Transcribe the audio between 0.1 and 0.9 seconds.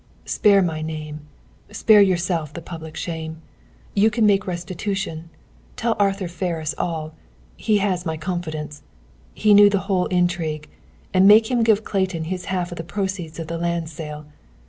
"Spare my